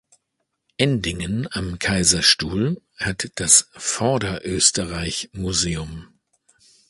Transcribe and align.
Endingen 0.77 1.47
am 1.51 1.77
Kaiserstuhl 1.77 2.81
hat 2.97 3.29
das 3.35 3.69
"Vorderösterreich-Museum". 3.73 6.07